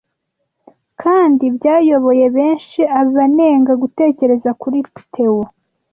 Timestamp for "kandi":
1.01-1.43